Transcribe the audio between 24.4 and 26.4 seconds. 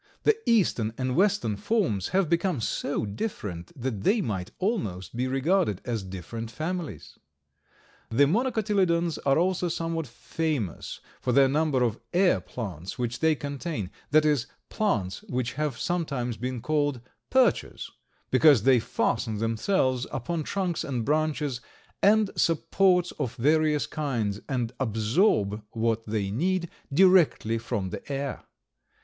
and absorb what they